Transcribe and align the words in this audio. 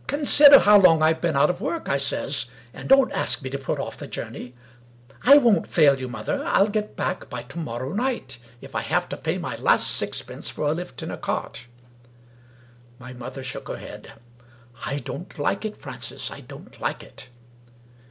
"Consider 0.06 0.60
how 0.60 0.78
long 0.78 1.02
I 1.02 1.08
have 1.08 1.20
been 1.20 1.36
out 1.36 1.50
of 1.50 1.60
work," 1.60 1.90
I 1.90 1.98
says, 1.98 2.46
"and 2.72 2.88
don't 2.88 3.12
ask 3.12 3.42
me 3.42 3.50
to 3.50 3.58
put 3.58 3.78
off 3.78 3.98
the 3.98 4.06
journey. 4.06 4.54
I 5.24 5.36
won't 5.36 5.66
fail 5.66 6.00
you, 6.00 6.08
mother. 6.08 6.42
I'll 6.46 6.70
get 6.70 6.96
back 6.96 7.28
by 7.28 7.42
to 7.42 7.58
morrow 7.58 7.92
night, 7.92 8.38
if 8.62 8.74
I 8.74 8.80
have 8.80 9.10
to 9.10 9.18
pay 9.18 9.36
my 9.36 9.56
last 9.56 9.88
sixpence 9.90 10.48
for 10.48 10.62
a 10.66 10.72
lift 10.72 11.02
in 11.02 11.10
a 11.10 11.18
cart." 11.18 11.66
My 12.98 13.12
mother 13.12 13.42
shook 13.44 13.68
her 13.68 13.76
head." 13.76 14.14
I 14.86 15.00
don't 15.00 15.38
like 15.38 15.66
it, 15.66 15.76
Francis— 15.76 16.30
I 16.30 16.40
don't 16.40 16.80
like 16.80 17.02
it 17.02 17.28